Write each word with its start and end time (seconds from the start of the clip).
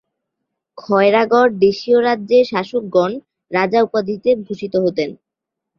খয়রাগড় 0.77 1.51
দেশীয় 1.59 1.99
রাজ্যের 2.01 2.43
শাসকগণ 2.45 3.11
রাজা 3.51 3.79
উপাধিতে 3.81 4.29
ভূষিত 4.43 4.73
হতেন। 4.85 5.09